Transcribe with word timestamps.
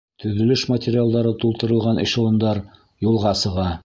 Төҙөлөш 0.21 0.61
материалдары 0.71 1.33
тултырылған 1.43 2.01
эшелондар 2.05 2.63
юлға 3.09 3.39
сыға. 3.43 3.69